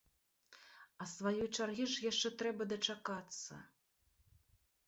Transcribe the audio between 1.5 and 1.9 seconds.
чаргі